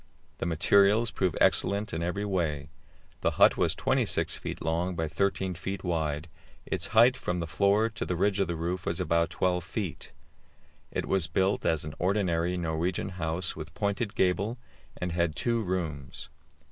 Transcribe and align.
The 0.39 0.47
materials 0.47 1.11
proved 1.11 1.37
excellent 1.39 1.93
in 1.93 2.01
every 2.01 2.25
way. 2.25 2.69
The 3.19 3.37
hut 3.37 3.55
was 3.55 3.75
26 3.75 4.35
feet 4.35 4.59
long 4.59 4.95
by 4.95 5.07
13 5.07 5.53
feet 5.53 5.83
wide; 5.83 6.27
its 6.65 6.87
height 6.97 7.15
from 7.15 7.39
the 7.39 7.45
floor 7.45 7.87
to 7.87 8.03
the 8.03 8.15
ridge 8.15 8.39
of 8.39 8.47
the 8.47 8.55
roof 8.55 8.87
was 8.87 8.99
about 8.99 9.29
12 9.29 9.63
feet. 9.63 10.11
It 10.89 11.05
was 11.05 11.27
built 11.27 11.67
as 11.67 11.85
an 11.85 11.93
ordinary 11.99 12.57
Norwegian 12.57 13.09
house, 13.09 13.55
with 13.55 13.75
pointed 13.75 14.15
gable, 14.15 14.57
and 14.97 15.11
had 15.11 15.35
two 15.35 15.61
rooms. 15.61 16.29